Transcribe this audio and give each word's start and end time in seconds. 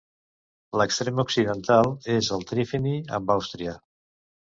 L'extrem 0.81 1.19
occidental 1.23 1.89
és 2.13 2.29
el 2.37 2.45
trifini 2.53 2.95
amb 3.19 3.35
Àustria. 3.35 3.75